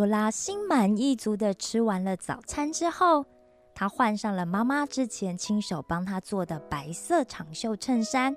[0.00, 3.26] 罗拉心满意足的吃完了早餐之后，
[3.74, 8.34] 她换上了妈妈之前亲手帮她做的白色长袖衬衫，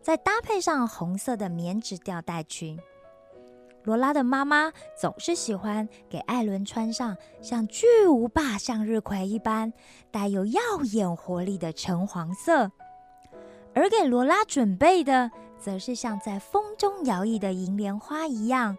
[0.00, 2.78] 再搭配上红色的棉质吊带裙。
[3.82, 9.72] 罗拉的妈妈总是喜欢给艾伦穿上像巨无霸向日葵一般
[10.12, 10.60] 带有耀
[10.92, 12.70] 眼活力的橙黄色，
[13.74, 18.78] 而给罗拉准备的则是像在风中摇曳的银莲花一样。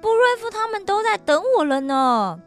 [0.00, 2.40] 布瑞夫他们都在等我了呢。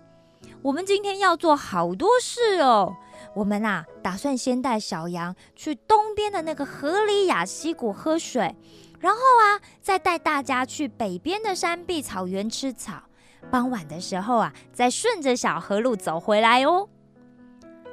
[0.62, 2.96] 我们今天要做好多事哦。
[3.36, 8.56] 我们啊，打算先带小羊去东边的那个河里雅溪谷喝水，
[9.00, 13.04] 然后啊，再带大家去北边的山壁草原吃草。
[13.52, 16.88] 傍晚的时候啊，再顺着小河路走回来哦。”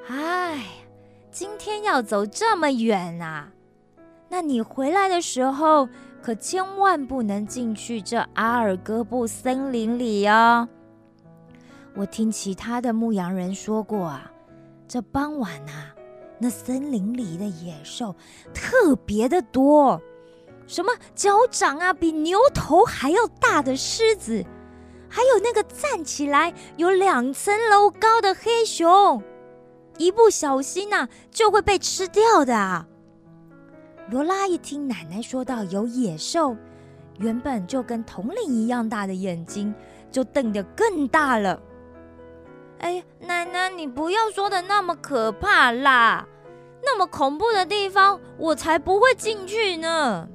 [0.09, 0.65] 哎，
[1.31, 3.49] 今天要走这么远啊？
[4.29, 5.89] 那你回来的时候
[6.23, 10.69] 可千万不能进去这阿尔戈布森林里哦。
[11.97, 14.31] 我听其他的牧羊人说过啊，
[14.87, 15.95] 这傍晚啊，
[16.39, 18.15] 那森林里的野兽
[18.55, 20.01] 特别的多，
[20.67, 24.45] 什么脚掌啊比牛头还要大的狮子，
[25.09, 29.23] 还有那个站起来有两层楼高的黑熊。
[29.99, 32.87] 一不小心呐，就会被吃掉的啊。
[34.11, 36.57] 罗拉一听奶奶说到有野兽，
[37.21, 39.73] 原本就跟铜铃一样大的眼睛
[40.11, 41.63] 就瞪得更大了。
[42.81, 46.27] 哎，奶奶，你不要说的那么可怕啦！
[46.83, 50.29] 那么恐怖的地方，我才不会进去呢。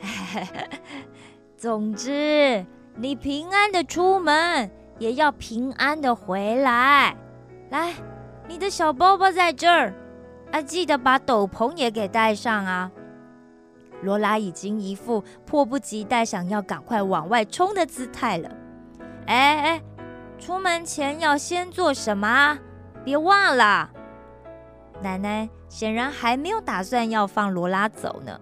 [1.56, 7.16] 总之，你平安的出门，也要平安的回来。
[7.70, 7.94] 来。
[8.48, 9.94] 你的小包包在这儿，
[10.52, 12.90] 啊，记得把斗篷也给带上啊！
[14.02, 18.50] 罗拉已经一副迫不及待想要赶快往外冲的姿态了。
[19.26, 19.82] 哎哎，
[20.38, 22.58] 出门前要先做什么？
[23.04, 23.90] 别忘了！
[25.02, 28.40] 奶奶显然还没有打算要放罗拉走呢。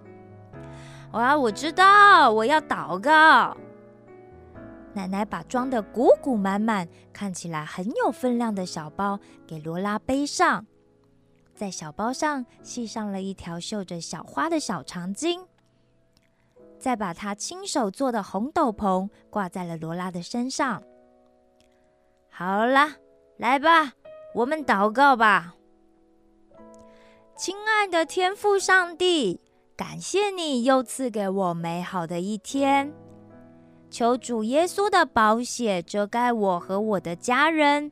[1.12, 3.56] 啊，我知道，我要祷告。
[4.94, 10.66] 奶奶把装的鼓鼓满满、看起来很有分量的小包给罗拉背上，
[11.58, 15.44] 在小包上系上了一条绣着小花的小长巾，
[16.78, 20.84] 再把她亲手做的红斗篷挂在了罗拉的身上。
[22.30, 22.90] 好了，
[23.38, 23.94] 来吧，
[24.36, 25.56] 我们祷告吧。
[27.36, 29.40] 亲爱的天父上帝，
[29.76, 32.94] 感谢你又赐给我美好的一天。
[33.90, 37.90] 求主耶稣的宝血遮盖我和我的家人，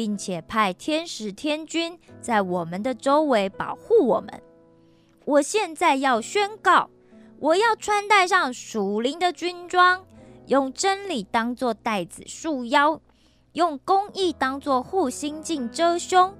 [0.00, 4.42] 并且派天使天军在我们的周围保护我们。
[5.26, 6.88] 我现在要宣告，
[7.38, 10.02] 我要穿戴上属灵的军装，
[10.46, 12.98] 用真理当作带子束腰，
[13.52, 16.34] 用公义当作护心镜遮胸，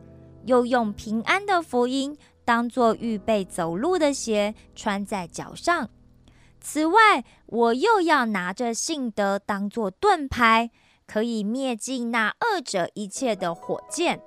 [0.46, 2.16] 又用平安的福音
[2.46, 5.90] 当作预备走路的鞋穿在脚上。
[6.62, 10.70] 此外，我又要拿着信德当做盾牌，
[11.12, 14.22] 可以灭尽那恶者一切的火箭，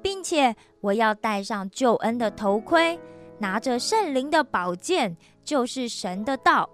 [0.00, 3.00] 并且我要戴上救恩的头盔，
[3.38, 6.70] 拿着圣灵的宝剑，就是神的道，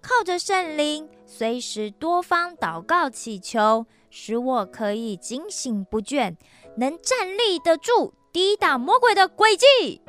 [0.00, 6.36] 靠着圣灵，随时多方祷告祈求，使我可以警醒不倦，
[6.76, 10.00] 能站立得住，抵挡魔鬼的诡计。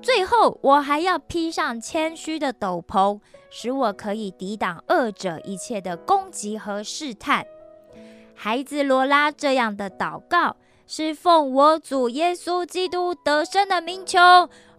[0.00, 3.20] 最后，我还要披上谦虚的斗篷，
[3.50, 7.46] 使我可以抵挡恶者一切的攻击和试探。
[8.34, 14.18] 孩子罗拉这样的祷告，是奉我主耶稣基督得胜的名求。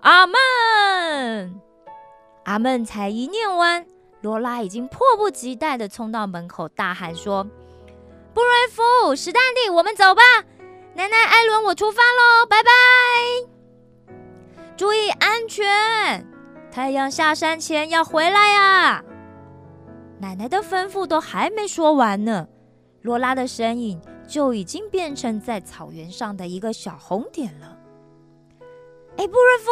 [0.01, 1.59] 阿门，
[2.43, 2.85] 阿门。
[2.85, 3.85] 才一念完，
[4.21, 7.43] 罗拉已经迫不及待地冲到门口，大喊说
[8.35, 10.21] ：“布瑞夫，史丹利，我们走吧！
[10.93, 12.69] 奶奶，艾伦，我出发喽，拜拜。”
[14.77, 16.27] 注意安全！
[16.69, 19.03] 太阳下山前要回来呀！
[20.19, 22.47] 奶奶的吩咐都还没说完呢，
[23.05, 27.77] 罗拉的身影就已经变成在草原上的一个小红点了。
[29.17, 29.71] 哎，布瑞夫，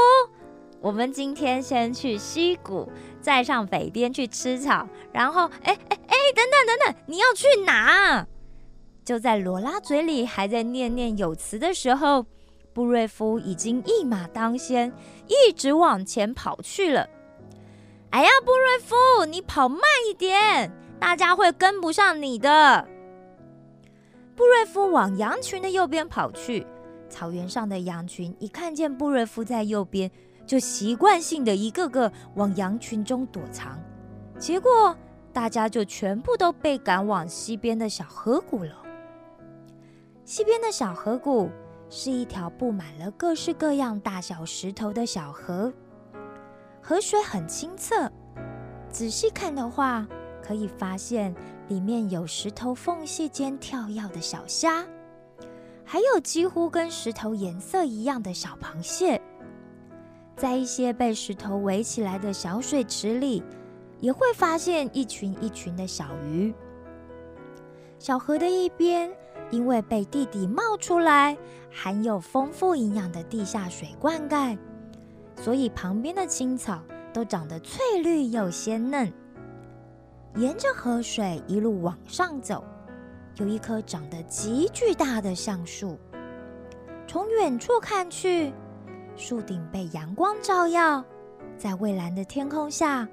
[0.80, 2.88] 我们今天先去溪谷，
[3.20, 5.50] 再上北边去吃草，然后……
[5.64, 8.24] 哎哎哎，等等等等，你要去哪？
[9.04, 12.28] 就在罗拉嘴里还在念念有词的时候，
[12.72, 14.94] 布瑞夫已经一马当先，
[15.26, 17.10] 一直往前跑去了。
[18.12, 22.88] 哎呀，布瑞夫，你跑慢一点，大家会跟不上你的。
[24.36, 26.66] 布瑞夫往羊群的右边跑去，
[27.08, 30.10] 草原上的羊群一看见布瑞夫在右边，
[30.46, 33.80] 就习惯性的一个个往羊群中躲藏，
[34.40, 34.96] 结果
[35.32, 38.84] 大家就全部都被赶往西边的小河谷了。
[40.26, 41.50] 西边的小河谷
[41.90, 45.72] 是一条布满了各式各样大小石头的小河，
[46.82, 48.12] 河水很清澈。
[48.90, 50.08] 仔细看的话，
[50.44, 51.34] 可以发现
[51.70, 54.86] 里面有石头缝隙间跳跃的小虾，
[55.86, 59.22] 还有几乎跟石头颜色一样的小螃蟹。
[60.36, 63.42] 在一些被石头围起来的小水池里，
[64.00, 66.54] 也会发现一群一群的小鱼。
[67.98, 69.12] 小河的一边。
[69.52, 71.38] 因为被地底冒出来、
[71.70, 74.58] 含有丰富营养的地下水灌溉，
[75.36, 76.82] 所以旁边的青草
[77.14, 79.14] 都长得翠绿又鲜嫩。
[80.36, 82.64] 沿着河水一路往上走，
[83.36, 85.98] 有一棵长得极巨大的橡树。
[87.08, 88.52] 从远处看去，
[89.16, 91.06] 树顶被阳光照耀，
[91.56, 93.08] 在蔚蓝的天空下，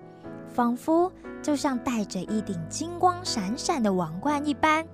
[0.48, 1.12] 仿佛
[1.42, 4.86] 就像戴着一顶金光闪闪的王冠一般。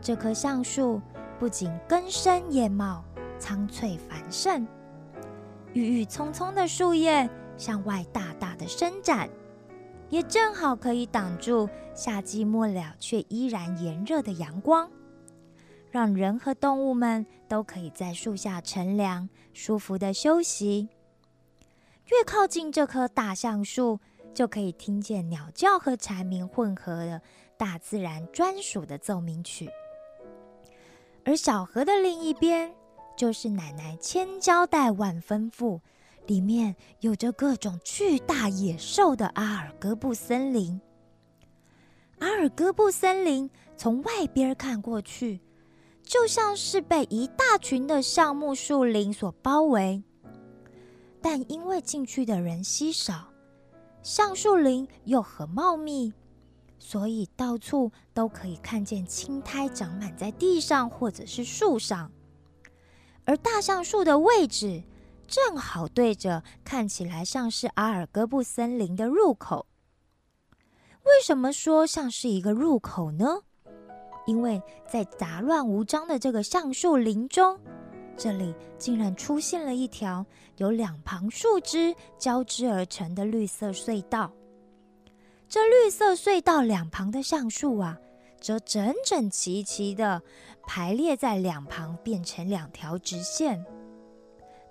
[0.00, 1.00] 这棵橡树
[1.38, 3.04] 不仅根深叶茂、
[3.38, 4.66] 苍翠繁盛，
[5.74, 7.28] 郁郁葱葱的树叶
[7.58, 9.28] 向外大大的伸展，
[10.12, 14.90] 也正好可以挡住夏季末了却依然炎热的阳光，
[15.90, 20.90] 让人和动物们都可以在树下乘凉，舒服的休息。
[22.08, 24.00] 越靠近这棵大橡树，
[24.34, 27.22] 就可以听见鸟叫和蝉鸣混合的
[27.56, 29.70] 大自然专属的奏鸣曲。
[31.24, 32.74] 而小河的另一边，
[33.16, 35.80] 就是奶奶千交代万吩咐，
[36.26, 40.80] 里面有着各种巨大野兽的阿尔戈布森林。
[42.18, 45.40] 阿尔戈布森林从外边看过去，
[46.02, 50.02] 就像是被一大群的橡木树林所包围，
[51.20, 53.28] 但因为进去的人稀少，
[54.02, 56.12] 橡树林又很茂密。
[56.78, 62.10] 所以到处都可以看见青苔长满在地上或者是树上，
[63.24, 64.82] 而大橡树的位置
[65.32, 69.66] 正好对着看起来像是阿尔戈布森林的入口。
[71.04, 73.38] 为什么说像是一个入口呢？
[74.26, 77.58] 因为在杂乱无章的这个橡树林中，
[78.14, 80.26] 这里竟然出现了一条
[80.58, 84.30] 由两旁树枝交织而成的绿色隧道。
[85.48, 87.98] 这绿色隧道两旁的橡树啊，
[88.38, 90.20] 则整整齐齐的
[90.66, 93.64] 排列在两旁，变成两条直线。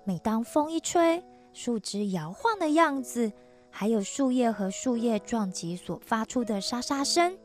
[0.04, 1.22] 每当风一吹，
[1.52, 3.32] 树枝摇晃的样子，
[3.70, 7.38] 还有树叶和树叶撞击所发出的沙沙声，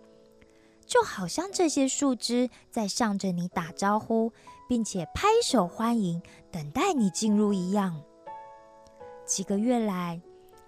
[0.85, 4.31] 就好像这些树枝在向着你打招呼，
[4.67, 6.21] 并且拍手欢迎，
[6.51, 8.01] 等待你进入一样。
[9.25, 10.21] 几个月来。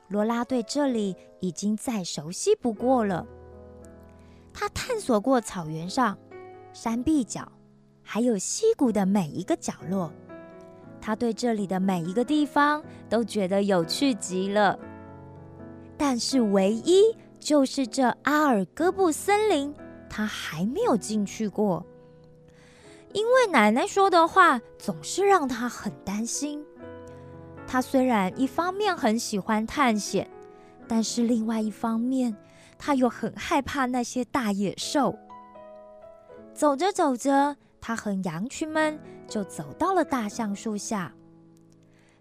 [0.09, 3.27] 罗拉对这里已经再熟悉不过了。
[4.51, 6.17] 他探索过草原上、
[6.73, 7.47] 山壁角，
[8.01, 10.11] 还有溪谷的每一个角落。
[11.01, 14.77] 他对这里的每一个地方都觉得有趣极了。
[15.97, 19.73] 但是，唯一就是这阿尔戈布森林，
[20.09, 21.85] 他还没有进去过。
[23.11, 26.63] 因为奶奶说的话总是让他很担心。
[27.65, 30.29] 他虽然一方面很喜欢探险，
[30.87, 32.35] 但是另外一方面，
[32.77, 35.17] 他又很害怕那些大野兽。
[36.53, 41.13] 走着走着，他和羊群们就走到了大橡树下。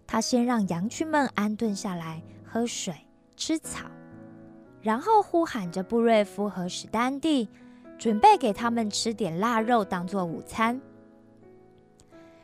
[0.07, 2.95] 他先让羊群们安顿下来，喝水、
[3.35, 3.85] 吃草，
[4.81, 7.47] 然后呼喊着布瑞夫和史丹蒂，
[7.97, 10.81] 准备给他们吃点腊肉当做午餐。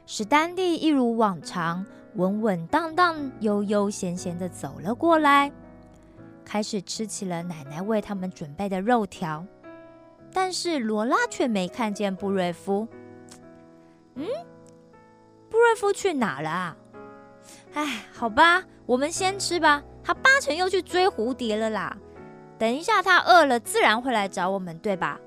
[0.06, 1.86] 史丹蒂一如往常。
[2.16, 5.52] 稳稳当当、悠悠闲闲的走了过来，
[6.46, 9.46] 开始吃起了奶奶为他们准备的肉条。
[10.32, 12.88] 但是罗拉却没看见布瑞夫。
[14.16, 14.26] 嗯，
[15.50, 16.76] 布瑞夫去哪了？
[17.74, 19.84] 哎，好吧，我们先吃吧。
[20.04, 21.96] 他八成又去追蝴蝶了啦。
[22.58, 25.20] 等一下，他饿了，自然会来找我们，对吧？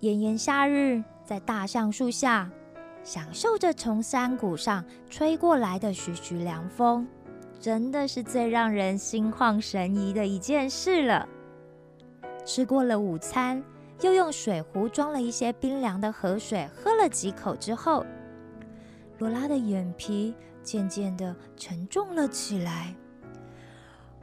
[0.00, 2.50] 炎炎夏日，在大橡树下。
[3.04, 7.04] 享受着从山谷上吹过来的徐徐凉风，
[7.58, 11.28] 真的是最让人心旷神怡的一件事了。
[12.44, 13.60] 吃过了午餐，
[14.02, 18.04] 又用水壶装了一些冰凉的河水，喝了几口之后，
[19.18, 22.94] 罗拉的眼皮渐渐的沉重了起来。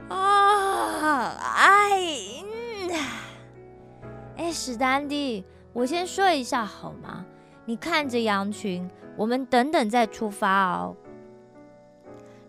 [0.08, 1.98] 啊，哎，
[4.36, 7.24] 哎，史丹蒂，我先睡一下好吗？
[7.64, 10.94] 你看着羊群，我们等等再出发哦。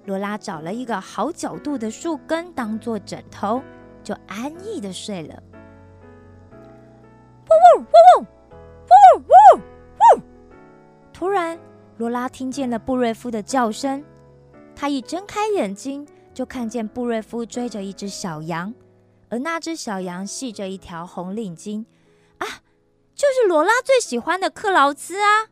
[0.05, 3.61] 罗拉找了一个好角度的树根当做枕头，
[4.03, 5.43] 就安逸的睡了。
[7.49, 8.25] 呜呜呜
[9.17, 10.21] 呜呜！
[11.13, 11.59] 突然，
[11.97, 14.03] 罗拉听见了布瑞夫的叫声。
[14.75, 18.73] 他一睁开眼睛，就看见布瑞夫追着一只小羊，
[19.29, 21.85] 而那只小羊系着一条红领巾。
[22.37, 22.47] 啊，
[23.15, 25.49] 就是罗拉最喜欢的克劳兹啊！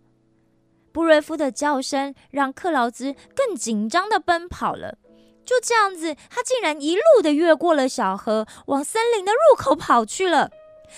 [0.91, 4.97] 布瑞夫的叫声让克劳兹更紧张的奔跑了。
[5.45, 10.49] 就这样子，他竟然一路的越过了小河，往森林的入口跑去了。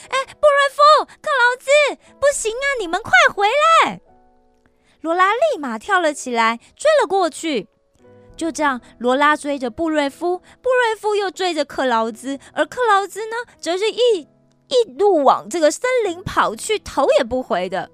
[0.09, 2.65] 哎，布瑞夫，克劳兹，不行啊！
[2.79, 3.47] 你们快回
[3.83, 4.01] 来！
[5.01, 7.67] 罗拉立马跳了起来，追了过去。
[8.37, 14.27] 就这样，罗拉追着布瑞夫，布瑞夫又追着克劳兹，而克劳兹呢，则是一
[14.67, 17.91] 一路往这个森林跑去，头也不回的。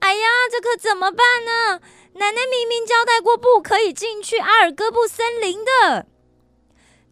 [0.00, 1.80] 哎呀，这可怎么办呢？
[2.14, 6.06] 奶奶明明交代过，不可以进去阿尔戈布森林的。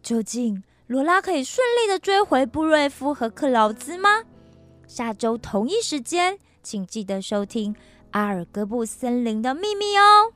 [0.03, 0.63] 究竟？
[0.93, 4.21] 罗拉可以顺利的追回布瑞夫和克劳兹吗？
[4.85, 7.73] 下周同一时间，请记得收听
[8.11, 10.33] 《阿尔戈布森林的秘密》哦。